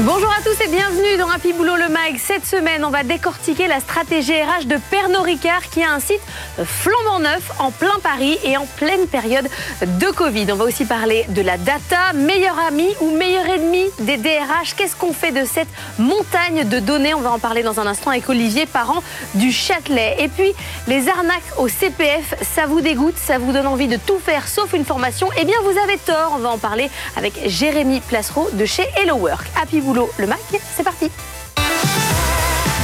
[0.00, 2.18] Bonjour à tous et bienvenue dans Happy Boulot le Mag.
[2.18, 6.20] Cette semaine, on va décortiquer la stratégie RH de Pernod Ricard qui a un site
[6.64, 9.48] flambant neuf en plein Paris et en pleine période
[9.82, 10.50] de Covid.
[10.50, 14.74] On va aussi parler de la data, meilleur ami ou meilleur ennemi des DRH.
[14.76, 15.68] Qu'est-ce qu'on fait de cette
[16.00, 17.14] montagne de données?
[17.14, 19.00] On va en parler dans un instant avec Olivier Parent
[19.34, 20.16] du Châtelet.
[20.18, 20.54] Et puis,
[20.88, 24.72] les arnaques au CPF, ça vous dégoûte, ça vous donne envie de tout faire sauf
[24.72, 25.28] une formation?
[25.40, 26.32] Eh bien, vous avez tort.
[26.34, 29.46] On va en parler avec Jérémy Placereau de chez Hello Work.
[29.62, 30.38] Happy Boulot, le Mac,
[30.74, 31.10] c'est parti.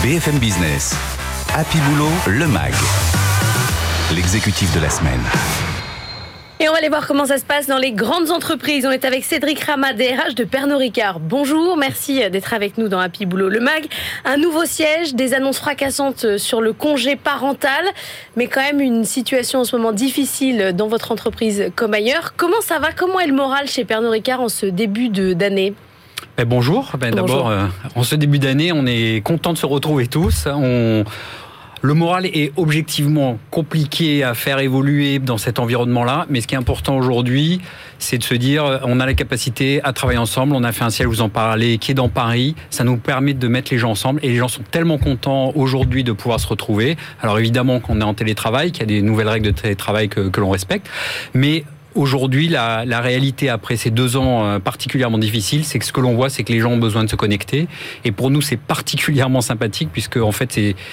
[0.03, 0.95] BFM Business,
[1.57, 2.75] Happy Boulot, le MAG,
[4.15, 5.23] l'exécutif de la semaine.
[6.59, 8.85] Et on va aller voir comment ça se passe dans les grandes entreprises.
[8.85, 11.21] On est avec Cédric Rama, DRH de Pernod Ricard.
[11.21, 13.87] Bonjour, merci d'être avec nous dans Happy Boulot le Mag.
[14.27, 17.87] Un nouveau siège, des annonces fracassantes sur le congé parental,
[18.37, 22.35] mais quand même une situation en ce moment difficile dans votre entreprise comme ailleurs.
[22.37, 22.93] Comment ça va?
[22.93, 25.73] Comment est le moral chez Pernod Ricard en ce début d'année?
[26.45, 26.93] Ben, bonjour.
[26.99, 30.47] Ben, D'abord, euh, en ce début d'année, on est content de se retrouver tous.
[30.47, 31.05] On,
[31.83, 36.59] le moral est objectivement compliqué à faire évoluer dans cet environnement-là, mais ce qui est
[36.59, 37.61] important aujourd'hui,
[37.99, 40.55] c'est de se dire, on a la capacité à travailler ensemble.
[40.55, 42.55] On a fait un ciel, vous en parlez, qui est dans Paris.
[42.71, 46.05] Ça nous permet de mettre les gens ensemble, et les gens sont tellement contents aujourd'hui
[46.05, 46.97] de pouvoir se retrouver.
[47.21, 50.29] Alors évidemment qu'on est en télétravail, qu'il y a des nouvelles règles de télétravail que,
[50.29, 50.89] que l'on respecte,
[51.35, 51.65] mais
[51.97, 56.01] Aujourd'hui, la, la, réalité après ces deux ans euh, particulièrement difficiles, c'est que ce que
[56.01, 57.67] l'on voit, c'est que les gens ont besoin de se connecter.
[58.05, 60.53] Et pour nous, c'est particulièrement sympathique puisque en fait,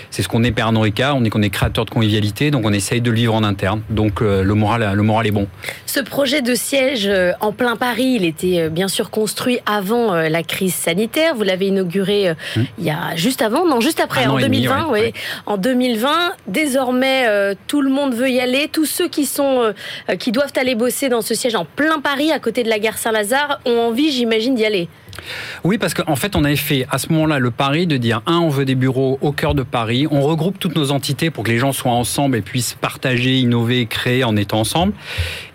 [0.09, 2.73] c'est ce qu'on est Pernod Ricard, on est qu'on est créateur de convivialité, donc on
[2.73, 3.81] essaye de le vivre en interne.
[3.91, 5.47] Donc euh, le moral, le moral est bon.
[5.85, 10.41] Ce projet de siège euh, en plein Paris, il était bien sûr construit avant la
[10.41, 11.35] crise sanitaire.
[11.35, 12.65] Vous l'avez inauguré hum.
[12.79, 14.87] il y a juste avant, non, juste après, en 2020.
[14.89, 15.13] oui.
[15.45, 16.09] En 2020,
[16.47, 18.67] désormais, tout le monde veut y aller.
[18.71, 19.73] Tous ceux qui sont,
[20.17, 22.97] qui doivent aller bosser dans ce siège en plein Paris, à côté de la gare
[22.97, 24.87] Saint-Lazare, ont envie, j'imagine, d'y aller.
[25.63, 28.37] Oui, parce qu'en fait, on avait fait à ce moment-là le pari de dire un,
[28.37, 31.49] on veut des bureaux au cœur de Paris, on regroupe toutes nos entités pour que
[31.49, 34.93] les gens soient ensemble et puissent partager, innover, créer en étant ensemble.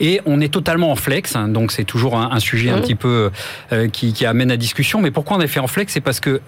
[0.00, 2.80] Et on est totalement en flex, hein, donc c'est toujours un, sujet un mmh.
[2.80, 3.30] petit peu
[3.72, 5.00] euh, qui, qui amène à discussion.
[5.00, 5.92] Mais pourquoi on a fait en flex?
[5.92, 6.40] C'est parce que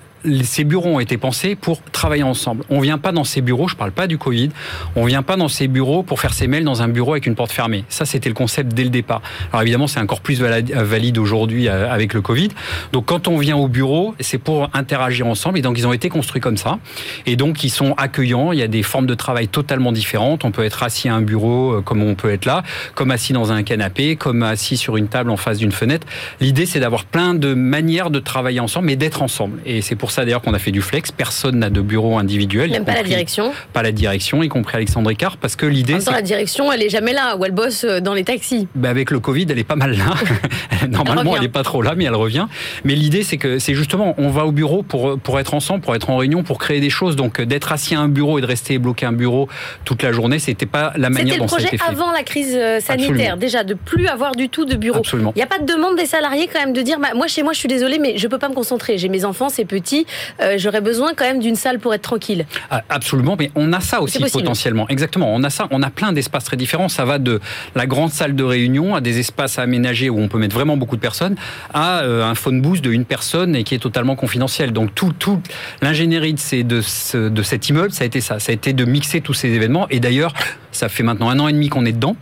[0.44, 2.64] ces bureaux ont été pensés pour travailler ensemble.
[2.70, 4.50] On vient pas dans ces bureaux, je parle pas du Covid,
[4.96, 7.34] on vient pas dans ces bureaux pour faire ses mails dans un bureau avec une
[7.34, 7.84] porte fermée.
[7.88, 9.22] Ça, c'était le concept dès le départ.
[9.52, 12.48] Alors évidemment, c'est encore plus valide aujourd'hui euh, avec le Covid.
[12.92, 15.58] Donc quand on vient au bureau, c'est pour interagir ensemble.
[15.58, 16.78] Et donc ils ont été construits comme ça.
[17.26, 18.52] Et donc ils sont accueillants.
[18.52, 20.44] Il y a des formes de travail totalement différentes.
[20.44, 22.62] On peut être assis à un bureau euh, comme on peut être là,
[22.94, 26.06] comme assis dans un canapé, comme assis sur une table en face d'une fenêtre.
[26.40, 29.58] L'idée, c'est d'avoir plein de manières de travailler ensemble, mais d'être ensemble.
[29.66, 31.12] Et c'est pour ça d'ailleurs qu'on a fait du flex.
[31.12, 32.70] Personne n'a de bureau individuel.
[32.70, 33.52] Même pas la direction.
[33.72, 35.98] Pas la direction, y compris Alexandre Ricard, parce que l'idée.
[36.10, 38.68] la direction, elle est jamais là, ou elle bosse euh, dans les taxis.
[38.74, 40.14] Ben avec le Covid, elle est pas mal là.
[40.88, 42.46] Normalement, elle, est pas trop là, mais elle revient.
[42.84, 45.94] Mais l'idée, c'est que c'est justement, on va au bureau pour pour être ensemble, pour
[45.94, 47.16] être en réunion, pour créer des choses.
[47.16, 49.48] Donc d'être assis à un bureau et de rester bloqué à un bureau
[49.84, 51.76] toute la journée, c'était pas la manière dont ça a été fait.
[51.76, 54.76] C'était le projet avant la crise euh, sanitaire, déjà de plus avoir du tout de
[54.76, 54.98] bureau.
[54.98, 55.32] Absolument.
[55.34, 57.42] Il n'y a pas de demande des salariés quand même de dire, bah, moi chez
[57.42, 58.98] moi, je suis désolé, mais je peux pas me concentrer.
[58.98, 60.03] J'ai mes enfants, c'est petit.
[60.40, 62.46] Euh, j'aurais besoin quand même d'une salle pour être tranquille.
[62.70, 64.88] Ah, absolument, mais on a ça aussi potentiellement.
[64.88, 65.68] Exactement, on a ça.
[65.70, 66.88] On a plein d'espaces très différents.
[66.88, 67.40] Ça va de
[67.74, 70.96] la grande salle de réunion à des espaces aménagés où on peut mettre vraiment beaucoup
[70.96, 71.36] de personnes
[71.72, 74.72] à euh, un phone booth de une personne et qui est totalement confidentiel.
[74.72, 75.40] Donc tout, tout
[75.82, 78.38] l'ingénierie de, de, de cet immeuble, ça a été ça.
[78.38, 79.86] Ça a été de mixer tous ces événements.
[79.90, 80.34] Et d'ailleurs,
[80.74, 82.16] ça fait maintenant un an et demi qu'on est dedans.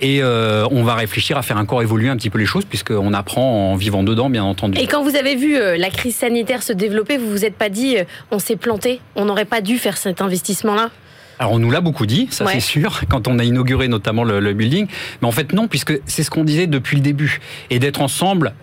[0.00, 3.12] Et euh, on va réfléchir à faire encore évoluer un petit peu les choses puisqu'on
[3.12, 4.78] apprend en vivant dedans, bien entendu.
[4.78, 7.68] Et quand vous avez vu euh, la crise sanitaire se développer, vous vous êtes pas
[7.68, 7.96] dit
[8.30, 10.90] on s'est planté, on n'aurait pas dû faire cet investissement-là?
[11.38, 14.38] Alors on nous l'a beaucoup dit, ça c'est sûr, quand on a inauguré notamment le,
[14.38, 14.86] le, building,
[15.20, 17.40] mais en fait non, puisque c'est ce qu'on disait depuis le début,
[17.70, 18.54] et d'être ensemble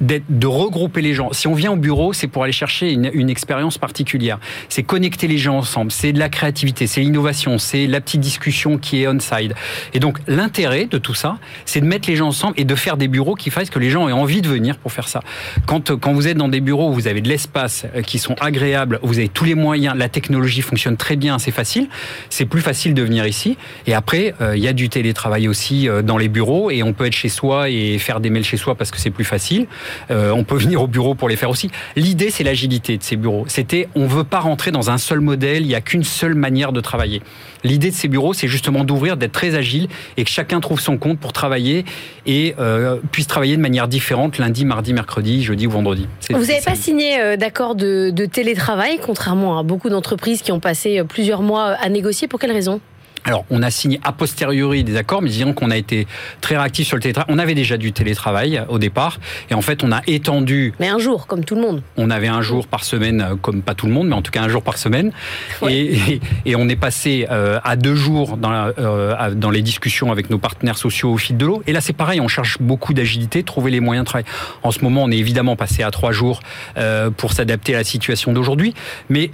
[0.00, 1.32] de regrouper les gens.
[1.32, 4.38] Si on vient au bureau, c'est pour aller chercher une, une expérience particulière.
[4.68, 5.92] C'est connecter les gens ensemble.
[5.92, 9.54] C'est de la créativité, c'est l'innovation, c'est la petite discussion qui est on-side.
[9.94, 12.96] Et donc, l'intérêt de tout ça, c'est de mettre les gens ensemble et de faire
[12.96, 15.20] des bureaux qui fassent que les gens aient envie de venir pour faire ça.
[15.66, 18.34] Quand, quand vous êtes dans des bureaux où vous avez de l'espace, euh, qui sont
[18.40, 21.88] agréables, vous avez tous les moyens, la technologie fonctionne très bien, c'est facile,
[22.30, 23.56] c'est plus facile de venir ici.
[23.86, 26.92] Et après, euh, il y a du télétravail aussi euh, dans les bureaux et on
[26.92, 29.66] peut être chez soi et faire des mails chez soi parce que c'est plus facile.
[30.10, 31.70] On peut venir au bureau pour les faire aussi.
[31.96, 33.44] L'idée, c'est l'agilité de ces bureaux.
[33.48, 35.62] C'était, on veut pas rentrer dans un seul modèle.
[35.62, 37.22] Il n'y a qu'une seule manière de travailler.
[37.64, 40.98] L'idée de ces bureaux, c'est justement d'ouvrir, d'être très agile et que chacun trouve son
[40.98, 41.84] compte pour travailler
[42.26, 42.54] et
[43.10, 46.08] puisse travailler de manière différente lundi, mardi, mercredi, jeudi ou vendredi.
[46.30, 51.02] Vous n'avez pas signé d'accord de, de télétravail, contrairement à beaucoup d'entreprises qui ont passé
[51.08, 52.28] plusieurs mois à négocier.
[52.28, 52.80] Pour quelle raison?
[53.24, 56.06] Alors, on a signé a posteriori des accords, mais disons qu'on a été
[56.40, 57.34] très réactif sur le télétravail.
[57.34, 59.18] On avait déjà du télétravail au départ,
[59.50, 60.72] et en fait, on a étendu.
[60.80, 61.82] Mais un jour, comme tout le monde.
[61.96, 64.32] On avait un jour par semaine, euh, comme pas tout le monde, mais en tout
[64.32, 65.12] cas un jour par semaine.
[65.68, 70.30] Et, et, on est passé euh, à deux jours dans, euh, dans les discussions avec
[70.30, 71.62] nos partenaires sociaux au fil de l'eau.
[71.66, 74.24] Et là, c'est pareil, on cherche beaucoup d'agilité, trouver les moyens de travail.
[74.62, 76.40] En ce moment, on est évidemment passé à trois jours
[77.16, 78.74] pour s'adapter à la situation d'aujourd'hui,
[79.08, 79.30] mais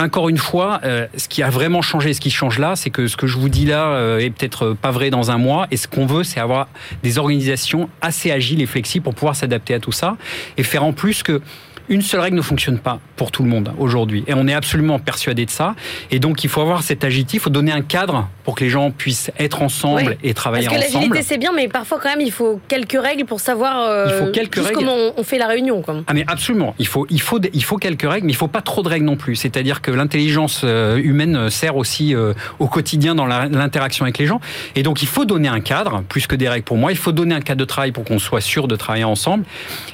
[0.00, 3.06] encore une fois, euh, ce qui a vraiment changé, ce qui change là, c'est que
[3.06, 5.66] ce que je vous dis là euh, est peut-être pas vrai dans un mois.
[5.70, 6.68] Et ce qu'on veut, c'est avoir
[7.02, 10.16] des organisations assez agiles et flexibles pour pouvoir s'adapter à tout ça
[10.56, 11.42] et faire en plus que
[11.88, 14.24] une seule règle ne fonctionne pas pour tout le monde aujourd'hui.
[14.28, 15.74] Et on est absolument persuadé de ça.
[16.10, 18.70] Et donc, il faut avoir cet agilité, il faut donner un cadre pour que les
[18.70, 20.80] gens puissent être ensemble et travailler ensemble.
[20.80, 23.82] Parce que l'agilité, c'est bien, mais parfois, quand même, il faut quelques règles pour savoir
[23.82, 24.72] euh, il faut quelques règles.
[24.72, 25.82] comment on fait la réunion.
[26.06, 26.74] Ah, mais absolument.
[26.78, 28.88] Il faut, il, faut, il faut quelques règles, mais il ne faut pas trop de
[28.88, 29.36] règles non plus.
[29.36, 34.40] C'est-à-dire que l'intelligence euh, humaine sert aussi euh, au quotidien dans l'interaction avec les gens.
[34.76, 36.90] Et donc, il faut donner un cadre, plus que des règles pour moi.
[36.90, 39.44] Il faut donner un cadre de travail pour qu'on soit sûr de travailler ensemble.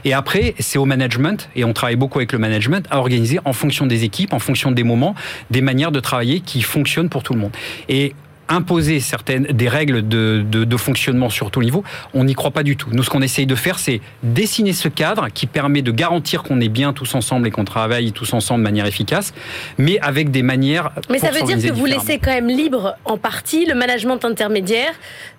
[0.05, 3.53] Et après, c'est au management, et on travaille beaucoup avec le management, à organiser en
[3.53, 5.15] fonction des équipes, en fonction des moments,
[5.51, 7.53] des manières de travailler qui fonctionnent pour tout le monde.
[7.89, 8.15] Et
[8.49, 11.83] imposer certaines des règles de, de, fonctionnement sur tout niveau,
[12.15, 12.91] on n'y croit pas du tout.
[12.93, 16.61] Nous, ce qu'on essaye de faire, c'est dessiner ce cadre qui permet de garantir qu'on
[16.61, 19.35] est bien tous ensemble et qu'on travaille tous ensemble de manière efficace,
[19.79, 20.91] mais avec des manières.
[21.11, 24.93] Mais ça veut dire que vous laissez quand même libre en partie le management intermédiaire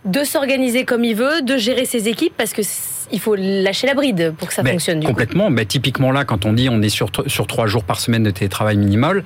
[0.05, 2.61] de s'organiser comme il veut, de gérer ses équipes, parce que
[3.11, 4.99] il faut lâcher la bride pour que ça fonctionne.
[4.99, 5.49] Du complètement.
[5.49, 8.31] Mais typiquement là, quand on dit on est sur, sur trois jours par semaine de
[8.31, 9.23] télétravail minimal,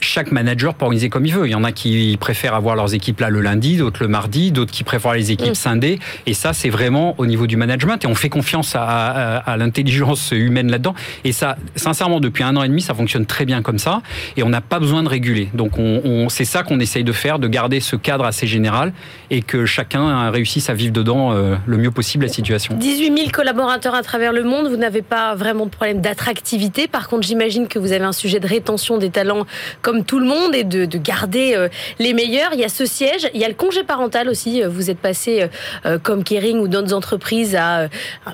[0.00, 1.46] chaque manager peut organiser comme il veut.
[1.46, 4.52] Il y en a qui préfèrent avoir leurs équipes là le lundi, d'autres le mardi,
[4.52, 5.54] d'autres qui préfèrent les équipes mm.
[5.54, 5.98] scindées.
[6.26, 8.04] Et ça, c'est vraiment au niveau du management.
[8.04, 10.94] Et on fait confiance à, l'intelligence humaine là-dedans.
[11.24, 14.02] Et ça, sincèrement, depuis un an et demi, ça fonctionne très bien comme ça.
[14.36, 15.48] Et on n'a pas besoin de réguler.
[15.54, 18.92] Donc, on, c'est ça qu'on essaye de faire, de garder ce cadre assez général
[19.30, 22.74] et que chacun réussisse à vivre dedans euh, le mieux possible la situation.
[22.74, 24.68] 18 000 collaborateurs à travers le monde.
[24.68, 26.86] Vous n'avez pas vraiment de problème d'attractivité.
[26.88, 29.46] Par contre, j'imagine que vous avez un sujet de rétention des talents
[29.82, 31.68] comme tout le monde et de, garder euh,
[31.98, 32.52] les meilleurs.
[32.52, 34.62] Il y a ce siège, il y a le congé parental aussi.
[34.62, 35.48] Vous êtes passé,
[35.86, 37.88] euh, comme Kering ou d'autres entreprises, à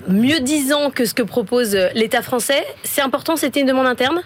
[0.08, 2.64] mieux disant que ce que propose l'État français.
[2.82, 4.22] C'est important, c'était une demande interne?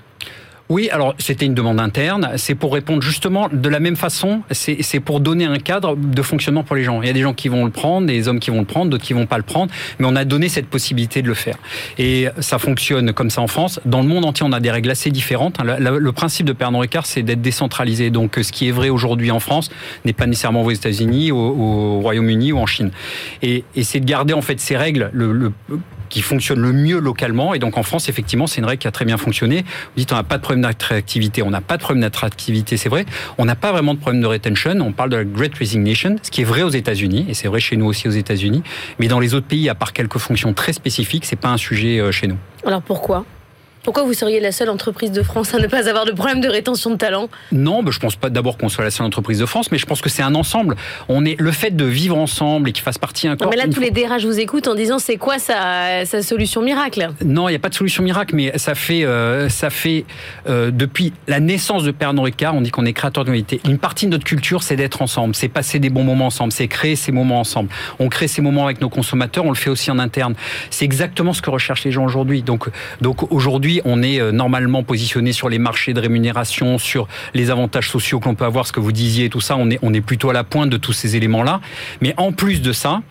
[0.68, 2.32] Oui, alors c'était une demande interne.
[2.36, 4.42] C'est pour répondre justement de la même façon.
[4.50, 7.00] C'est pour donner un cadre de fonctionnement pour les gens.
[7.00, 8.90] Il y a des gens qui vont le prendre, des hommes qui vont le prendre,
[8.90, 9.72] d'autres qui vont pas le prendre.
[9.98, 11.56] Mais on a donné cette possibilité de le faire.
[11.96, 13.80] Et ça fonctionne comme ça en France.
[13.86, 15.58] Dans le monde entier, on a des règles assez différentes.
[15.64, 18.10] Le, principe de Pernod Ricard, c'est d'être décentralisé.
[18.10, 19.70] Donc ce qui est vrai aujourd'hui en France
[20.04, 22.90] n'est pas nécessairement aux États-Unis, au, Royaume-Uni ou en Chine.
[23.42, 25.52] Et, et c'est de garder en fait ces règles le, le
[26.08, 27.54] qui fonctionne le mieux localement.
[27.54, 29.62] Et donc en France, effectivement, c'est une règle qui a très bien fonctionné.
[29.62, 31.42] Vous dites, on n'a pas de problème d'attractivité.
[31.42, 33.06] On n'a pas de problème d'attractivité, c'est vrai.
[33.38, 34.72] On n'a pas vraiment de problème de retention.
[34.80, 37.60] On parle de la Great Resignation, ce qui est vrai aux États-Unis, et c'est vrai
[37.60, 38.62] chez nous aussi aux États-Unis.
[38.98, 41.98] Mais dans les autres pays, à part quelques fonctions très spécifiques, c'est pas un sujet
[41.98, 42.38] euh, chez nous.
[42.64, 43.24] Alors pourquoi?
[43.88, 46.48] Pourquoi vous seriez la seule entreprise de France à ne pas avoir de problème de
[46.48, 47.30] rétention de talent?
[47.52, 49.86] Non, bah, je pense pas d'abord qu'on soit la seule entreprise de France, mais je
[49.86, 50.76] pense que c'est un ensemble.
[51.08, 53.48] On est le fait de vivre ensemble et qu'il fasse partie un corps.
[53.48, 57.08] mais là, tous les DRH vous écoutent en disant c'est quoi sa, sa, solution miracle?
[57.24, 60.04] Non, il n'y a pas de solution miracle, mais ça fait, euh, ça fait
[60.50, 63.32] euh, depuis la naissance de Pernod Ricard, on dit qu'on est créateur de.
[63.66, 66.68] Une partie de notre culture, c'est d'être ensemble, c'est passer des bons moments ensemble, c'est
[66.68, 67.70] créer ces moments ensemble.
[68.00, 70.34] On crée ces moments avec nos consommateurs, on le fait aussi en interne.
[70.68, 72.42] C'est exactement ce que recherchent les gens aujourd'hui.
[72.42, 72.68] Donc,
[73.00, 77.90] donc aujourd'hui, on est euh, normalement positionné sur les marchés de rémunération, sur les avantages
[77.90, 79.56] sociaux que l'on peut avoir, ce que vous disiez, tout ça.
[79.56, 81.60] On est, on est plutôt à la pointe de tous ces éléments-là.
[82.00, 83.02] Mais en plus de ça,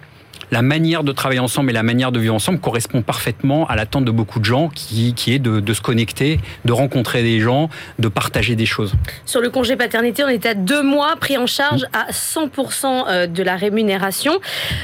[0.51, 4.05] la manière de travailler ensemble et la manière de vivre ensemble correspond parfaitement à l'attente
[4.05, 8.07] de beaucoup de gens qui, qui est de, se connecter, de rencontrer des gens, de
[8.07, 8.93] partager des choses.
[9.25, 13.27] Sur le congé paternité, on est à deux mois pris en charge à 100% euh,
[13.27, 14.39] de la rémunération.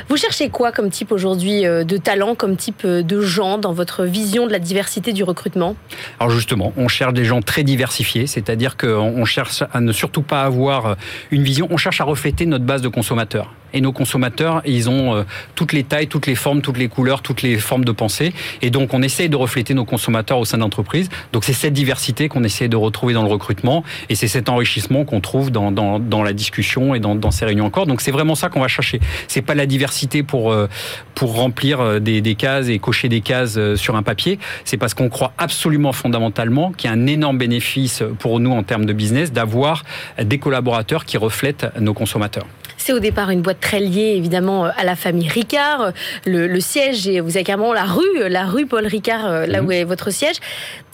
[0.09, 3.73] Vous cherchez quoi comme type aujourd'hui euh, de talent, comme type euh, de gens dans
[3.73, 5.75] votre vision de la diversité du recrutement?
[6.19, 10.43] Alors justement, on cherche des gens très diversifiés, c'est-à-dire qu'on cherche à ne surtout pas
[10.43, 10.97] avoir
[11.31, 13.53] une vision, on cherche à refléter notre base de consommateurs.
[13.73, 15.23] Et nos consommateurs, ils ont euh,
[15.55, 18.33] toutes les tailles, toutes les formes, toutes les couleurs, toutes les formes de pensée.
[18.61, 21.09] Et donc, on essaye de refléter nos consommateurs au sein d'entreprise.
[21.31, 25.05] Donc, c'est cette diversité qu'on essaie de retrouver dans le recrutement et c'est cet enrichissement
[25.05, 27.87] qu'on trouve dans, dans, dans, la discussion et dans, dans ces réunions encore.
[27.87, 28.99] Donc, c'est vraiment ça qu'on va chercher.
[29.27, 30.67] C'est pas la diversité pour, euh,
[31.15, 34.39] pour remplir des, des cases et cocher des cases sur un papier.
[34.65, 38.63] C'est parce qu'on croit absolument fondamentalement qu'il y a un énorme bénéfice pour nous en
[38.63, 39.83] termes de business d'avoir
[40.21, 42.45] des collaborateurs qui reflètent nos consommateurs.
[42.85, 45.93] C'est au départ une boîte très liée évidemment à la famille Ricard.
[46.25, 49.67] Le, siège, et vous avez carrément la rue, la rue Paul Ricard, euh, là mhm.
[49.67, 50.35] où est votre siège.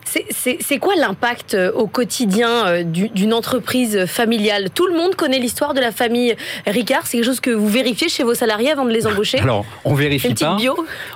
[0.06, 4.70] C'est quoi l'impact euh, au quotidien euh, d'une entreprise familiale?
[4.74, 7.06] Tout le monde connaît l'histoire de la famille Ricard.
[7.06, 9.40] C'est quelque chose que vous vérifiez chez vos salariés avant de les embaucher?
[9.40, 10.58] Alors, on vérifie pas.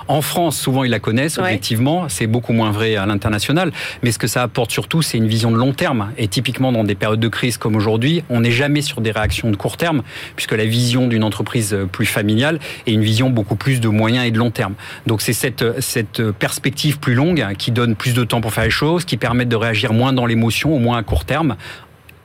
[0.08, 2.08] En France, souvent, ils la connaissent, objectivement.
[2.08, 3.72] C'est beaucoup moins vrai à l'international.
[4.02, 6.12] Mais ce que ça apporte surtout, c'est une vision de long terme.
[6.18, 9.50] Et typiquement, dans des périodes de crise comme aujourd'hui, on n'est jamais sur des réactions
[9.50, 10.02] de court terme,
[10.36, 14.30] puisque la vision d'une entreprise plus familiale est une vision beaucoup plus de moyen et
[14.30, 14.74] de long terme.
[15.06, 18.70] Donc, c'est cette, cette perspective plus longue qui donne plus de temps pour faire les
[18.74, 21.56] choses qui permettent de réagir moins dans l'émotion, au moins à court terme,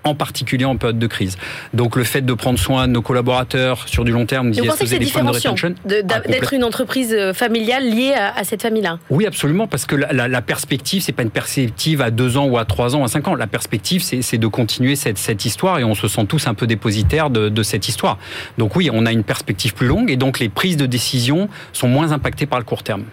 [0.04, 1.38] en particulier en période de crise.
[1.74, 4.84] Donc le fait de prendre soin de nos collaborateurs sur du long terme, vous pensez
[4.84, 9.00] que c'est différent ah, d'être une entreprise euh, familiale liée à, cette famille-là?
[9.10, 12.58] Oui, absolument, parce que la, la, perspective, c'est pas une perspective à deux ans ou
[12.58, 13.36] à trois ans, à cinq ans.
[13.36, 16.68] La perspective, c'est de continuer cette, cette, histoire et on se sent tous un peu
[16.68, 18.18] dépositaires de, de cette histoire.
[18.58, 21.88] Donc oui, on a une perspective plus longue et donc les prises de décision sont
[21.88, 23.04] moins impactées par le court terme.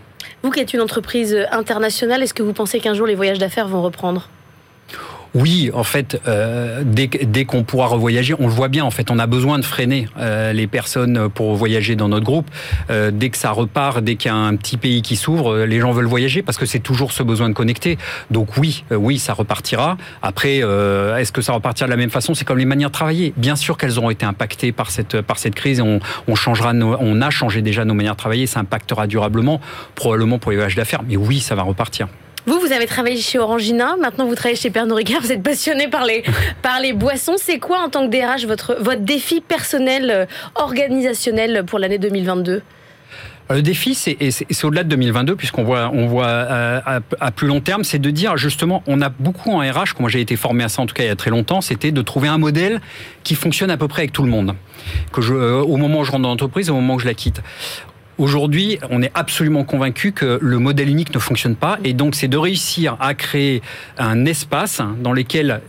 [0.42, 3.68] Vous qui êtes une entreprise internationale, est-ce que vous pensez qu'un jour les voyages d'affaires
[3.68, 4.28] vont reprendre?
[5.36, 8.84] Oui, en fait, euh, dès, dès qu'on pourra revoyager, on le voit bien.
[8.86, 12.50] En fait, on a besoin de freiner euh, les personnes pour voyager dans notre groupe.
[12.88, 15.78] Euh, dès que ça repart, dès qu'il y a un petit pays qui s'ouvre, les
[15.78, 17.98] gens veulent voyager parce que c'est toujours ce besoin de connecter.
[18.30, 19.98] Donc oui, oui, ça repartira.
[20.22, 22.32] Après, est-ce que ça repartira de la même façon?
[22.32, 23.34] C'est comme les manières de travailler.
[23.36, 25.82] Bien sûr qu'elles auront été impactées par cette par cette crise.
[25.82, 28.46] On, on changera, on a changé déjà nos manières de travailler.
[28.46, 29.60] Ça impactera durablement,
[29.94, 31.02] probablement pour les voyages d'affaires.
[31.06, 32.08] Mais oui, ça va repartir.
[32.46, 35.88] Vous, vous avez travaillé chez Orangina, maintenant vous travaillez chez Pernod Ricard, vous êtes passionné
[35.88, 36.22] par les,
[36.62, 37.34] par les boissons.
[37.38, 42.62] C'est quoi en tant que DRH votre, votre défi personnel, euh, organisationnel pour l'année 2022
[43.48, 46.80] le défi, c'est au-delà de 2022, puisqu'on voit, on voit euh,
[47.20, 50.20] à, plus long terme, c'est de dire justement, on a beaucoup en RH, moi j'ai
[50.20, 52.26] été formé à ça en tout cas il y a très longtemps, c'était de trouver
[52.26, 52.80] un modèle
[53.22, 54.56] qui fonctionne à peu près avec tout le monde,
[55.12, 57.14] que je, euh, au moment où je rentre dans l'entreprise, au moment où je la
[57.14, 57.40] quitte.
[58.18, 62.28] Aujourd'hui, on est absolument convaincu que le modèle unique ne fonctionne pas, et donc c'est
[62.28, 63.60] de réussir à créer
[63.98, 65.60] un espace dans lequel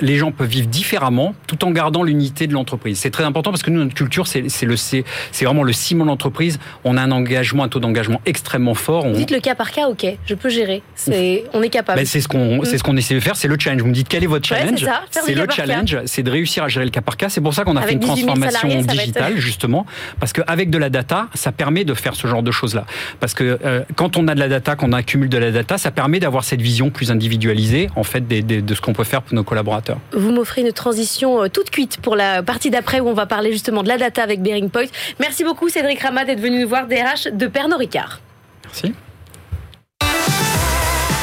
[0.00, 2.98] les gens peuvent vivre différemment tout en gardant l'unité de l'entreprise.
[2.98, 5.04] C'est très important parce que nous, notre culture, c'est le c'est
[5.44, 6.58] vraiment le ciment de l'entreprise.
[6.84, 9.04] On a un engagement, un taux d'engagement extrêmement fort.
[9.04, 9.12] On...
[9.12, 10.82] Dites le cas par cas, ok, je peux gérer.
[10.94, 11.98] C'est, on est capable.
[11.98, 13.36] Ben, c'est ce qu'on, ce qu'on essaie de faire.
[13.36, 13.82] C'est le challenge.
[13.82, 16.84] Vous me dites quel est votre challenge C'est le challenge, c'est de réussir à gérer
[16.84, 17.28] le cas par cas.
[17.28, 19.86] C'est pour ça qu'on a fait une transformation digitale justement,
[20.20, 22.84] parce qu'avec de la data, ça permet de faire ce genre de choses là.
[23.20, 25.90] Parce que euh, quand on a de la data, qu'on accumule de la data, ça
[25.90, 29.44] permet d'avoir cette vision plus individualisée en fait de ce qu'on peut faire pour nos
[29.44, 29.83] collaborateurs.
[30.12, 33.52] Vous m'offrez une transition euh, toute cuite pour la partie d'après où on va parler
[33.52, 34.86] justement de la data avec Bearing Point.
[35.20, 38.20] Merci beaucoup Cédric Ramat d'être venu nous voir DRH de Pernod Ricard.
[38.64, 38.94] Merci.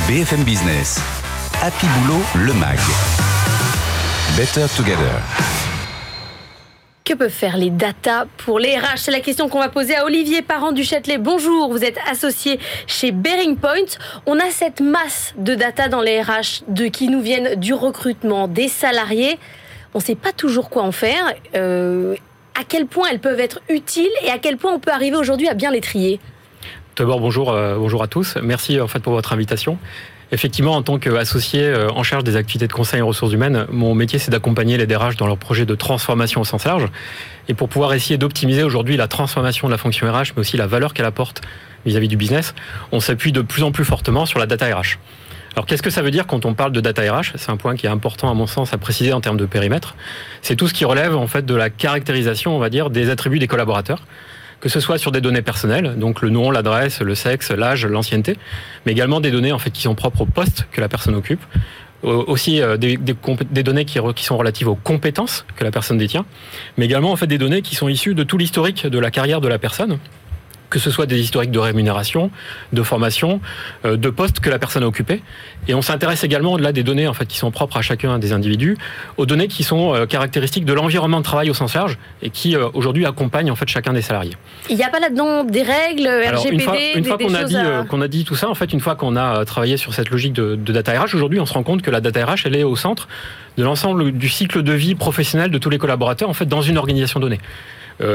[0.07, 0.99] BFM Business.
[1.61, 2.79] Happy Boulot, le MAG.
[4.35, 5.50] Better Together.
[7.11, 10.05] Que peuvent faire les data pour les RH C'est la question qu'on va poser à
[10.05, 11.17] Olivier Parent du Châtelet.
[11.17, 13.97] Bonjour, vous êtes associé chez Bearing Point.
[14.25, 18.47] On a cette masse de data dans les RH de qui nous viennent du recrutement,
[18.47, 19.37] des salariés.
[19.93, 21.33] On ne sait pas toujours quoi en faire.
[21.53, 22.15] Euh,
[22.57, 25.49] à quel point elles peuvent être utiles et à quel point on peut arriver aujourd'hui
[25.49, 26.21] à bien les trier
[26.95, 28.37] D'abord, bonjour, euh, bonjour à tous.
[28.41, 29.77] Merci en fait pour votre invitation.
[30.33, 33.93] Effectivement, en tant qu'associé euh, en charge des activités de conseil en ressources humaines, mon
[33.95, 36.87] métier c'est d'accompagner les DRH dans leur projet de transformation au sens large.
[37.49, 40.67] Et pour pouvoir essayer d'optimiser aujourd'hui la transformation de la fonction RH, mais aussi la
[40.67, 41.41] valeur qu'elle apporte
[41.85, 42.53] vis-à-vis du business,
[42.93, 44.99] on s'appuie de plus en plus fortement sur la data RH.
[45.55, 47.75] Alors qu'est-ce que ça veut dire quand on parle de data RH C'est un point
[47.75, 49.95] qui est important à mon sens à préciser en termes de périmètre.
[50.41, 53.39] C'est tout ce qui relève en fait de la caractérisation, on va dire, des attributs
[53.39, 53.99] des collaborateurs
[54.61, 58.37] que ce soit sur des données personnelles, donc le nom, l'adresse, le sexe, l'âge, l'ancienneté,
[58.85, 61.41] mais également des données en fait qui sont propres au poste que la personne occupe,
[62.03, 62.97] aussi euh, des,
[63.63, 66.25] données qui, qui, sont relatives aux compétences que la personne détient,
[66.77, 69.41] mais également en fait des données qui sont issues de tout l'historique de la carrière
[69.41, 69.99] de la personne,
[70.71, 72.31] que ce soit des historiques de rémunération,
[72.73, 73.41] de formation,
[73.85, 75.21] euh, de postes que la personne a occupés.
[75.67, 78.31] Et on s'intéresse également, au-delà des données en fait, qui sont propres à chacun des
[78.31, 78.77] individus,
[79.17, 82.55] aux données qui sont euh, caractéristiques de l'environnement de travail au sens large et qui
[82.55, 84.35] euh, aujourd'hui accompagnent en fait, chacun des salariés.
[84.69, 87.57] Il n'y a pas là-dedans des règles, RGPD, Une fois, une fois qu'on a, dit,
[87.89, 90.33] qu'on a dit tout ça, en fait, une fois qu'on a travaillé sur cette logique
[90.33, 92.63] de, de data RH, aujourd'hui on se rend compte que la data RH, elle est
[92.63, 93.09] au centre
[93.57, 96.77] de l'ensemble du cycle de vie professionnel de tous les collaborateurs en fait, dans une
[96.77, 97.39] organisation donnée.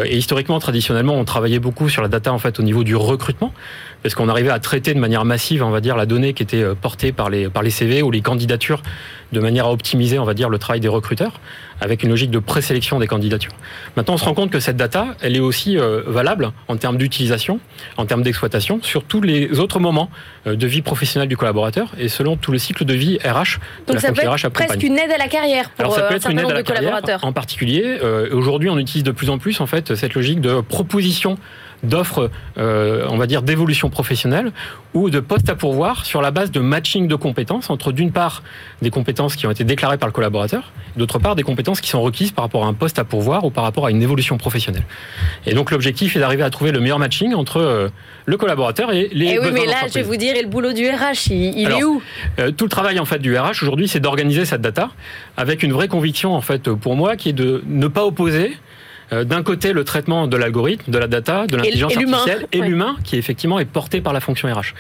[0.05, 3.52] Et historiquement, traditionnellement, on travaillait beaucoup sur la data en fait au niveau du recrutement,
[4.02, 6.64] parce qu'on arrivait à traiter de manière massive, on va dire, la donnée qui était
[6.81, 8.83] portée par les par les CV ou les candidatures,
[9.33, 11.40] de manière à optimiser, on va dire, le travail des recruteurs,
[11.80, 13.52] avec une logique de présélection des candidatures.
[13.97, 17.61] Maintenant, on se rend compte que cette data, elle est aussi valable en termes d'utilisation,
[17.97, 20.11] en termes d'exploitation, sur tous les autres moments
[20.47, 23.59] de vie professionnelle du collaborateur et selon tout le cycle de vie RH.
[23.87, 26.30] Donc ça peut être presque une aide à la carrière pour Alors, ça peut être
[26.30, 27.99] une aide à la carrière, en particulier.
[28.33, 31.37] Aujourd'hui, on utilise de plus en plus en fait cette logique de proposition
[31.83, 34.52] d'offres, euh, on va dire, d'évolution professionnelle
[34.95, 38.42] ou de postes à pourvoir sur la base de matching de compétences entre, d'une part,
[38.83, 42.00] des compétences qui ont été déclarées par le collaborateur, d'autre part, des compétences qui sont
[42.00, 44.85] requises par rapport à un poste à pourvoir ou par rapport à une évolution professionnelle.
[45.47, 47.88] Et donc, l'objectif est d'arriver à trouver le meilleur matching entre euh,
[48.25, 49.26] le collaborateur et les.
[49.26, 51.68] Et eh oui, mais là, je vais vous dire, et le boulot du RH, il,
[51.68, 52.02] est où?
[52.38, 54.90] euh, Tout le travail en fait du RH aujourd'hui, c'est d'organiser cette data
[55.37, 58.56] avec une vraie conviction en fait pour moi, qui est de ne pas opposer
[59.13, 63.17] d'un côté le traitement de l'algorithme, de la data, de l'intelligence artificielle et l'humain qui
[63.17, 64.75] effectivement est porté par la fonction RH.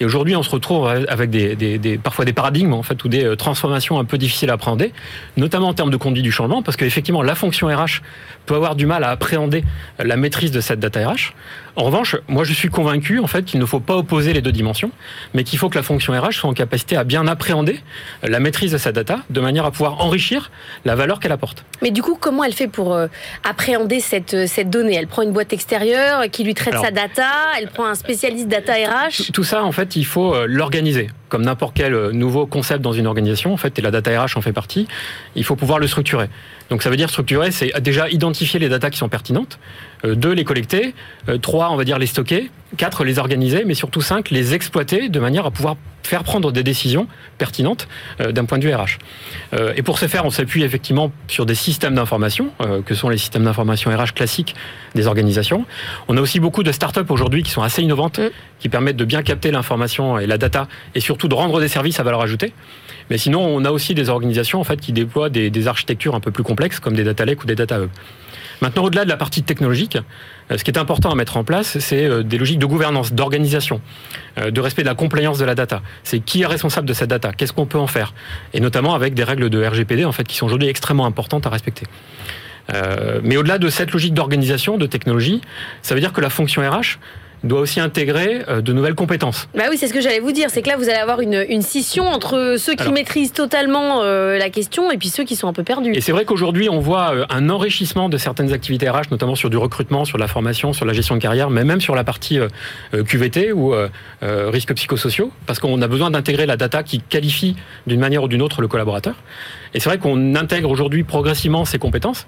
[0.00, 3.36] Et aujourd'hui, on se retrouve avec des, parfois des paradigmes en fait ou des euh,
[3.36, 4.92] transformations un peu difficiles à appréhender,
[5.36, 8.02] notamment en termes de conduite du changement, parce qu'effectivement la fonction RH
[8.46, 9.64] peut avoir du mal à appréhender
[9.98, 11.34] la maîtrise de cette data RH.
[11.76, 14.52] En revanche, moi je suis convaincu en fait qu'il ne faut pas opposer les deux
[14.52, 14.90] dimensions,
[15.34, 17.80] mais qu'il faut que la fonction RH soit en capacité à bien appréhender
[18.22, 20.50] la maîtrise de sa data de manière à pouvoir enrichir
[20.86, 21.64] la valeur qu'elle apporte.
[21.82, 23.08] Mais du coup, comment elle fait pour euh,
[23.44, 24.94] appréhender cette, euh, cette donnée?
[24.94, 27.28] Elle prend une boîte extérieure qui lui traite sa data,
[27.58, 29.32] elle prend un spécialiste data RH?
[29.32, 33.06] Tout ça, en fait, il faut euh, l'organiser comme n'importe quel nouveau concept dans une
[33.06, 34.86] organisation, en fait, et la data RH en fait partie,
[35.34, 36.28] il faut pouvoir le structurer.
[36.70, 39.58] Donc ça veut dire structurer, c'est déjà identifier les datas qui sont pertinentes,
[40.04, 40.94] euh, deux, les collecter,
[41.28, 45.08] euh, trois, on va dire les stocker, quatre, les organiser, mais surtout cinq, les exploiter
[45.08, 47.08] de manière à pouvoir faire prendre des décisions
[47.38, 47.88] pertinentes
[48.20, 48.98] euh, d'un point de vue RH.
[49.76, 52.50] et pour ce faire, on s'appuie effectivement sur des systèmes d'information,
[52.84, 54.54] que sont les systèmes d'information RH classiques
[54.94, 55.64] des organisations.
[56.08, 58.20] On a aussi beaucoup de startups aujourd'hui qui sont assez innovantes,
[58.58, 62.00] qui permettent de bien capter l'information et la data, et surtout de rendre des services
[62.00, 62.52] à valeur ajoutée.
[63.10, 66.20] Mais sinon, on a aussi des organisations en fait qui déploient des, des architectures un
[66.20, 67.90] peu plus complexes, comme des data lakes ou des data hubs.
[68.62, 69.98] Maintenant, au-delà de la partie technologique,
[70.50, 73.12] euh, ce qui est important à mettre en place, c'est euh, des logiques de gouvernance,
[73.12, 73.80] d'organisation,
[74.38, 75.82] euh, de respect de la compliance de la data.
[76.04, 78.14] C'est qui est responsable de cette data, qu'est-ce qu'on peut en faire,
[78.54, 81.50] et notamment avec des règles de RGPD en fait qui sont aujourd'hui extrêmement importantes à
[81.50, 81.86] respecter.
[83.22, 85.40] mais au-delà de cette logique d'organisation, de technologie,
[85.82, 86.98] ça veut dire que la fonction RH
[87.44, 89.48] doit aussi intégrer euh, de nouvelles compétences.
[89.54, 90.50] Bah oui, c'est ce que j'allais vous dire.
[90.50, 94.38] C'est que là, vous allez avoir une, une scission entre ceux qui maîtrisent totalement euh,
[94.38, 95.92] la question et puis ceux qui sont un peu perdus.
[95.94, 99.50] Et c'est vrai qu'aujourd'hui, on voit euh, un enrichissement de certaines activités RH, notamment sur
[99.50, 102.38] du recrutement, sur la formation, sur la gestion de carrière, mais même sur la partie
[102.92, 103.74] QVT ou
[104.22, 108.42] risques psychosociaux, parce qu'on a besoin d'intégrer la data qui qualifie d'une manière ou d'une
[108.42, 109.14] autre le collaborateur.
[109.74, 112.26] Et c'est vrai qu'on intègre aujourd'hui progressivement ces compétences.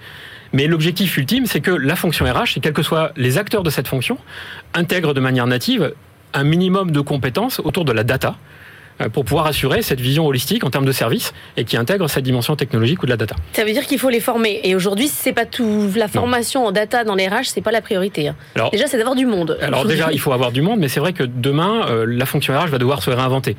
[0.52, 3.70] Mais l'objectif ultime, c'est que la fonction RH, et quels que soient les acteurs de
[3.70, 4.18] cette fonction,
[4.74, 5.92] intègrent de manière native
[6.34, 8.37] un minimum de compétences autour de la data
[9.00, 12.24] euh, pour pouvoir assurer cette vision holistique en termes de services et qui intègre cette
[12.24, 13.37] dimension technologique ou de la data.
[13.52, 14.61] Ça veut dire qu'il faut les former.
[14.64, 15.90] Et aujourd'hui, c'est pas tout.
[15.96, 18.28] La formation en data dans les RH, c'est pas la priorité.
[18.28, 18.37] Hein.
[18.56, 19.58] Alors, déjà, c'est d'avoir du monde.
[19.62, 22.58] Alors déjà, il faut avoir du monde, mais c'est vrai que demain, euh, la fonction
[22.58, 23.56] RH va devoir se réinventer.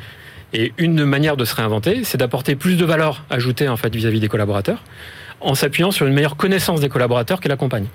[0.52, 4.17] Et une manière de se réinventer, c'est d'apporter plus de valeur ajoutée en fait vis-à-vis
[4.17, 4.84] -vis des collaborateurs
[5.41, 7.88] en s'appuyant sur une meilleure connaissance des collaborateurs qui l'accompagnent.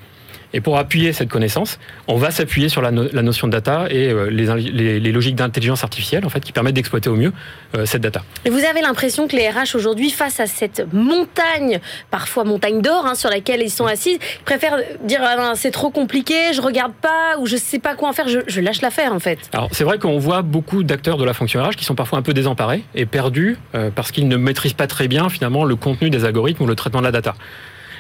[0.55, 4.31] Et pour appuyer cette connaissance, on va s'appuyer sur la, notion de data et euh,
[4.31, 7.33] les, logiques d'intelligence artificielle en fait, qui permettent d'exploiter au mieux
[7.75, 8.23] euh, cette data.
[8.45, 11.81] Et vous avez l'impression que les RH aujourd'hui, face à cette montagne,
[12.13, 16.53] parfois montagne d'or, hein, sur laquelle ils sont assis, préfèrent dire ah c'est trop compliqué,
[16.53, 19.41] je regarde pas ou je sais pas quoi en faire, je, lâche l'affaire en fait.
[19.53, 22.23] Alors c'est vrai qu'on voit beaucoup d'acteurs de la fonction RH qui sont parfois un
[22.23, 26.11] peu désemparés et perdus euh, parce qu'ils ne maîtrisent pas très bien finalement le contenu
[26.11, 27.35] des algorithmes ou le traitement de la data.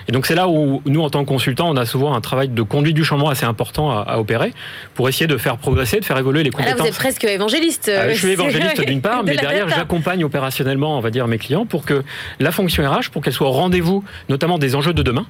[0.09, 2.49] Et donc c'est là où nous, en tant que consultants, on a souvent un travail
[2.49, 4.53] de conduite du changement assez important à, opérer
[4.95, 6.73] pour essayer de faire progresser, de faire évoluer les compétences.
[6.75, 7.91] Ah là, vous êtes presque évangéliste.
[7.95, 11.67] Ah, je suis évangéliste d'une part, mais derrière, j'accompagne opérationnellement, on va dire, mes clients
[11.67, 12.03] pour que
[12.41, 15.27] la fonction RH, pour qu'elle soit au rendez-vous, notamment des enjeux de demain.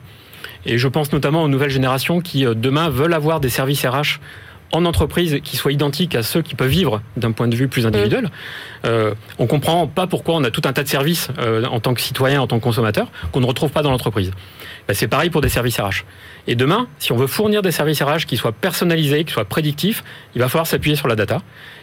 [0.67, 4.19] Et je pense notamment aux nouvelles générations qui, euh, demain, veulent avoir des services RH
[4.75, 7.87] en entreprise qui soient identiques à ceux qui peuvent vivre d'un point de vue plus
[7.87, 8.27] individuel.
[8.83, 11.81] On Euh, on comprend pas pourquoi on a tout un tas de services euh, en
[11.81, 14.31] tant que citoyen, en tant que consommateur, qu'on ne retrouve pas dans l'entreprise.
[14.87, 16.05] Ben, c'est pareil pour des services RH.
[16.47, 20.05] Et demain, si on veut fournir des services RH qui soient personnalisés, qui soient prédictifs,
[20.35, 21.41] il va falloir s'appuyer sur la data.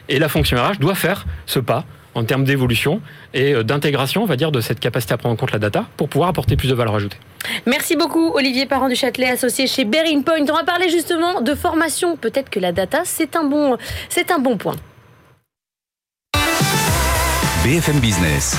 [0.10, 3.02] Et la fonction RH doit faire ce pas en termes d'évolution
[3.34, 5.86] et euh, d'intégration, on va dire, de cette capacité à prendre en compte la data
[5.98, 7.18] pour pouvoir apporter plus de valeur ajoutée.
[7.66, 10.46] Merci beaucoup, Olivier Parent du Châtelet, associé chez Bearing Point.
[10.50, 12.18] On va parler justement de formation.
[12.18, 13.78] Peut-être que la data, c'est un bon,
[14.10, 14.76] c'est un bon point.
[17.64, 18.58] BFM Business,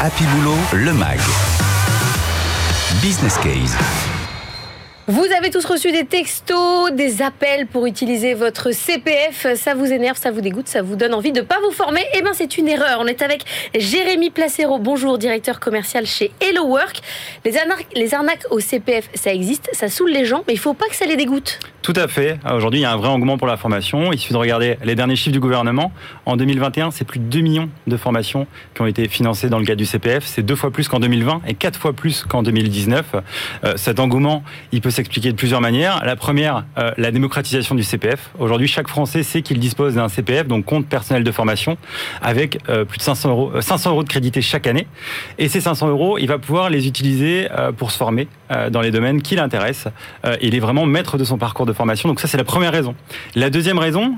[0.00, 1.18] Happy Boulot, le MAG.
[3.02, 3.76] Business Case.
[5.08, 9.46] Vous avez tous reçu des textos, des appels pour utiliser votre CPF.
[9.54, 12.04] Ça vous énerve, ça vous dégoûte, ça vous donne envie de ne pas vous former.
[12.14, 12.98] Eh bien, c'est une erreur.
[12.98, 14.80] On est avec Jérémy Placero.
[14.80, 17.02] Bonjour, directeur commercial chez Hello Work.
[17.44, 20.88] Les, arnaques, au CPF, ça existe, ça saoule les gens, mais il ne faut pas
[20.88, 21.60] que ça les dégoûte.
[21.86, 22.40] Tout à fait.
[22.52, 24.12] Aujourd'hui, il y a un vrai engouement pour la formation.
[24.12, 25.92] Il suffit de regarder les derniers chiffres du gouvernement.
[26.24, 29.64] En 2021, c'est plus de 2 millions de formations qui ont été financées dans le
[29.64, 30.24] cadre du CPF.
[30.26, 33.14] C'est deux fois plus qu'en 2020 et quatre fois plus qu'en 2019.
[33.62, 36.04] Euh, cet engouement, il peut s'expliquer de plusieurs manières.
[36.04, 38.30] La première, euh, la démocratisation du CPF.
[38.40, 41.78] Aujourd'hui, chaque Français sait qu'il dispose d'un CPF, donc compte personnel de formation,
[42.20, 44.88] avec euh, plus de 500 euros, 500 euros de crédité chaque année.
[45.38, 47.46] Et ces 500 euros, il va pouvoir les utiliser
[47.76, 48.26] pour se former
[48.70, 49.92] dans les domaines qui l'intéressent.
[50.40, 52.08] il est vraiment maître de son parcours de formation.
[52.08, 52.94] Donc ça, c'est la première raison.
[53.34, 54.14] La deuxième raison,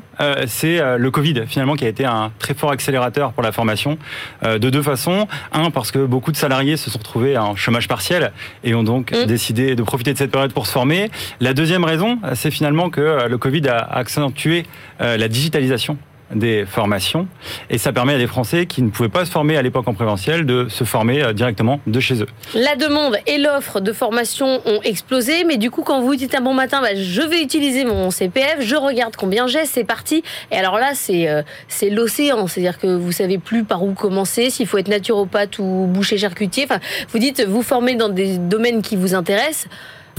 [0.47, 3.99] c'est le Covid, finalement, qui a été un très fort accélérateur pour la formation,
[4.43, 5.29] de deux façons.
[5.53, 8.33] Un, parce que beaucoup de salariés se sont retrouvés en chômage partiel
[8.65, 9.27] et ont donc mmh.
[9.27, 11.11] décidé de profiter de cette période pour se former.
[11.41, 14.65] La deuxième raison, c'est finalement que euh, le Covid a accentué
[15.01, 15.99] euh, la digitalisation
[16.35, 17.27] des formations
[17.71, 19.95] et ça permet à des Français qui ne pouvaient pas se former à l'époque en
[19.95, 22.29] présentiel de se former euh, directement de chez eux.
[22.55, 26.41] La demande et l'offre de formation ont explosé, mais du coup quand vous dites un
[26.41, 30.23] bon matin, bah, je vais utiliser mon CPF, je regarde combien j'ai, c'est parti.
[30.51, 31.29] Et alors là c'est
[31.69, 35.87] c'est l'océan, c'est-à-dire que vous savez plus par où commencer, s'il faut être naturopathe ou
[35.89, 36.65] boucher charcutier.
[36.65, 39.69] Enfin, vous dites vous formez dans des domaines qui vous intéressent.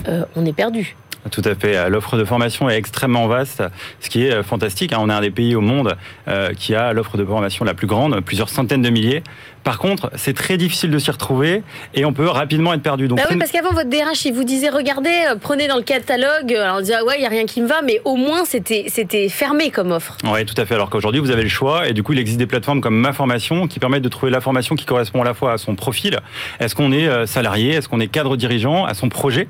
[0.08, 0.96] Euh, on est perdu.
[1.32, 1.90] Tout à fait.
[1.90, 3.64] L'offre de formation est extrêmement vaste,
[4.00, 4.94] ce qui est euh, fantastique.
[4.94, 5.00] Hein.
[5.02, 5.96] On est un des pays au monde
[6.28, 9.24] euh, qui a l'offre de formation la plus grande, plusieurs centaines de milliers.
[9.64, 11.64] Par contre, c'est très difficile de s'y retrouver
[11.94, 13.08] et on peut rapidement être perdu.
[13.08, 15.12] Donc bah oui, parce qu'avant, votre DRH, il vous disait regardez,
[15.42, 16.54] prenez dans le catalogue.
[16.54, 18.46] Alors on disait ah ouais, il n'y a rien qui me va, mais au moins
[18.46, 20.18] c'était fermé comme offre.
[20.24, 20.76] Oui, tout à fait.
[20.76, 23.12] Alors qu'aujourd'hui, vous avez le choix et du coup, il existe des plateformes comme Ma
[23.12, 26.20] Formation qui permettent de trouver la formation qui correspond à la fois à son profil.
[26.60, 27.74] Est-ce qu'on est salarié?
[27.74, 28.86] Est-ce qu'on est cadre dirigeant?
[28.86, 29.50] À son projet?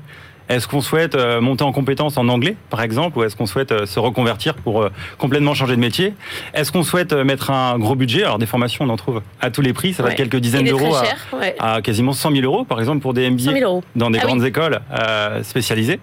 [0.50, 3.70] Est-ce qu'on souhaite euh, monter en compétence en anglais, par exemple, ou est-ce qu'on souhaite
[3.70, 6.12] euh, se reconvertir pour euh, complètement changer de métier?
[6.54, 8.24] Est-ce qu'on souhaite mettre un gros budget?
[8.24, 10.66] Alors des formations, on en trouve à tous les prix, ça va de quelques dizaines
[10.66, 10.96] d'euros
[11.60, 13.52] à, quasiment 100 000 euros, par exemple, pour des MBA
[13.94, 14.80] dans des ah grandes écoles
[15.42, 16.00] spécialisées.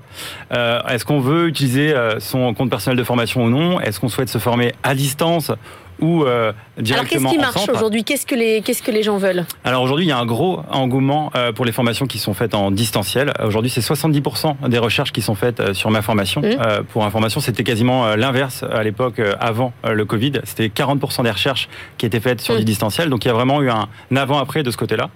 [0.52, 3.82] est-ce qu'on veut utiliser son compte personnel de formation ou non?
[3.82, 5.52] Est-ce qu'on souhaite se former à distance
[6.00, 8.04] ou euh, directement Alors qu'est-ce qui marche aujourd'hui?
[8.04, 9.46] Qu'est-ce que les qu'est-ce que les gens veulent?
[9.64, 12.54] Alors aujourd'hui, il y a un gros engouement euh, pour les formations qui sont faites
[12.54, 13.34] en distanciel.
[13.44, 16.42] Aujourd'hui, c'est 70% des recherches qui sont faites euh, sur ma formation.
[16.42, 16.84] Mmh.
[16.90, 20.34] pour information, c'était quasiment l'inverse à l'époque avant le Covid.
[20.44, 22.60] C'était 40% des recherches qui étaient faites sur mmh.
[22.60, 23.10] du distanciel.
[23.10, 25.10] Donc il y a vraiment eu un avant-après de ce côté-là.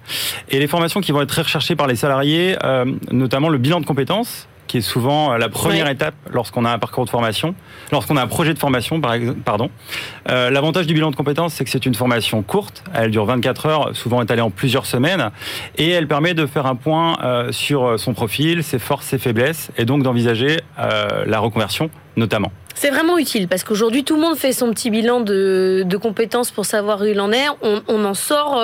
[0.50, 2.56] Et les formations qui vont être très recherchées par les salariés,
[3.12, 6.80] notamment le bilan de compétences qui est souvent euh, la première étape lorsqu'on a un
[6.80, 7.56] parcours de formation,
[7.92, 9.70] lorsqu'on a un projet de formation, par exemple, pardon.
[10.30, 13.66] Euh, l'avantage du bilan de compétences, c'est que c'est une formation courte, elle dure 24
[13.66, 15.32] heures, souvent étalée en plusieurs semaines,
[15.78, 19.72] et elle permet de faire un point euh, sur son profil, ses forces, ses faiblesses,
[19.78, 22.52] et donc d'envisager la reconversion notamment.
[22.76, 26.66] C'est vraiment utile parce qu'aujourd'hui tout le monde fait son petit bilan de, compétences pour
[26.66, 27.48] savoir où il en est.
[27.62, 28.60] On, en sort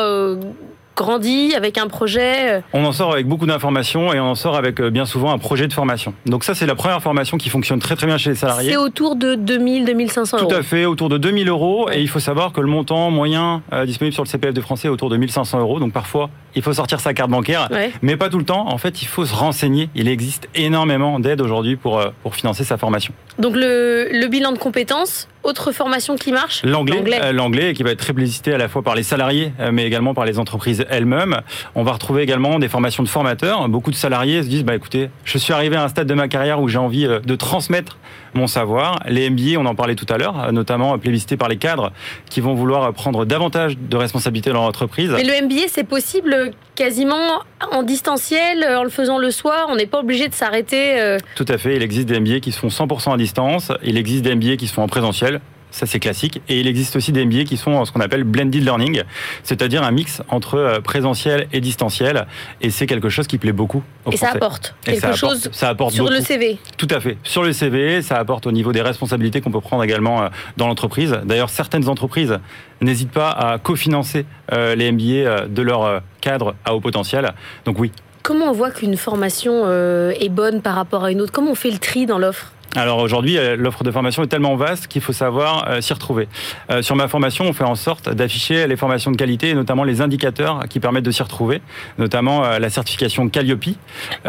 [0.98, 2.62] grandi avec un projet euh.
[2.74, 5.38] On en sort avec beaucoup d'informations et on en sort avec euh, bien souvent un
[5.38, 6.14] projet de formation.
[6.26, 8.72] Donc ça, c'est la première formation qui fonctionne très très bien chez les salariés.
[8.72, 10.50] C'est autour de 2000, 2500 euros.
[10.50, 11.90] Tout à fait, autour de 2000 euros.
[11.92, 14.88] Et il faut savoir que le montant moyen euh, disponible sur le CPF de français
[14.88, 15.80] est autour de 1500 euros.
[15.80, 17.70] Donc parfois, il faut sortir sa carte bancaire,
[18.02, 18.68] mais pas tout le temps.
[18.68, 19.90] En fait, il faut se renseigner.
[19.96, 23.14] Il existe énormément d'aides aujourd'hui pour, pour financer sa formation.
[23.38, 28.00] Donc le, le bilan de compétences, autre formation qui marche L'anglais, l'anglais qui va être
[28.00, 31.42] très plébiscité à la fois par les salariés, mais également par les entreprises elles-mêmes.
[31.76, 33.68] On va retrouver également des formations de formateurs.
[33.70, 36.28] Beaucoup de salariés se disent, bah écoutez, je suis arrivé à un stade de ma
[36.28, 37.98] carrière où j'ai envie euh, de transmettre
[38.34, 39.00] mon savoir.
[39.08, 41.92] Les MBA, on en parlait tout à l'heure, euh, notamment plébiscités par les cadres
[42.30, 45.12] qui vont vouloir prendre davantage de responsabilités dans leur entreprise.
[45.12, 49.68] Mais le MBA, c'est possible quasiment en distanciel, en le faisant le soir.
[49.70, 51.00] On n'est pas obligé de s'arrêter.
[51.00, 51.18] Euh.
[51.36, 51.76] Tout à fait.
[51.76, 53.72] Il existe des MBA qui se font 100% à distance.
[53.84, 55.37] Il existe des MBA qui se font en présentiel
[55.72, 56.42] ça c'est classique.
[56.48, 59.04] Et il existe aussi des MBA qui sont ce qu'on appelle blended learning,
[59.44, 62.28] c'est-à-dire un mix entre euh, présentiel et distanciel.
[62.62, 63.84] Et c'est quelque chose qui plaît beaucoup.
[64.06, 66.58] Aux et ça apporte quelque chose ça apporte sur le CV.
[66.78, 67.18] Tout à fait.
[67.24, 70.28] Sur le CV, ça apporte au niveau des responsabilités qu'on peut prendre également euh,
[70.58, 71.18] dans l'entreprise.
[71.26, 72.40] D'ailleurs, certaines entreprises
[72.82, 77.34] n'hésitent pas à cofinancer euh, les MBA de leur cadre à haut potentiel.
[77.66, 77.92] Donc oui.
[78.24, 81.32] Comment on voit qu'une formation est bonne par rapport à une autre?
[81.32, 82.52] Comment on fait le tri dans l'offre?
[82.78, 86.28] Alors aujourd'hui, euh, l'offre de formation est tellement vaste qu'il faut savoir euh, s'y retrouver.
[86.70, 89.84] Euh, sur ma formation, on fait en sorte d'afficher les formations de qualité et notamment
[89.84, 91.62] les indicateurs qui permettent de s'y retrouver,
[91.98, 93.66] notamment la certification Calliope.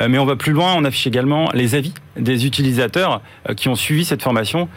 [0.08, 3.20] mais on va plus loin, on affiche également les avis des utilisateurs
[3.56, 4.68] qui ont suivi cette formation.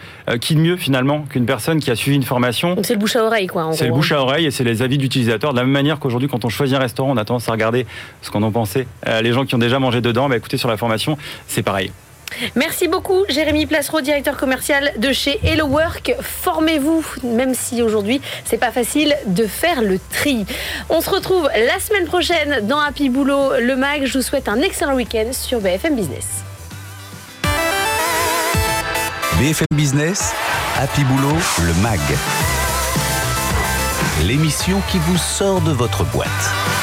[0.42, 3.24] qui de mieux finalement qu'une personne qui a suivi une formation c'est le bouche à
[3.24, 3.72] oreille quoi.
[3.74, 4.22] C'est le bouche à hein.
[4.22, 5.54] oreille et c'est les avis d'utilisateurs.
[5.54, 7.86] De la même manière qu'aujourd'hui, quand on choisit un restaurant, on a tendance à regarder
[8.22, 8.88] ce qu'on en pensait.
[9.22, 11.92] les gens qui ont déjà mangé dedans, bah, écoutez, sur la formation, c'est pareil.
[12.56, 16.16] Merci beaucoup, Jérémy Placereau, directeur commercial de chez Hello Work.
[16.22, 20.46] Formez-vous, même si aujourd'hui, c'est pas facile de faire le tri.
[20.90, 24.06] On se retrouve la semaine prochaine dans Happy Boulot, le MAG.
[24.06, 26.44] Je vous souhaite un excellent week-end sur BFM Business.
[29.40, 30.34] BFM Business,
[30.78, 32.00] Happy Boulot, le MAG.
[34.24, 36.81] L'émission qui vous sort de votre boîte.